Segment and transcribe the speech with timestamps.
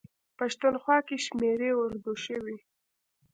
[0.37, 2.57] پښتونخوا کې شمېرې اردو شوي.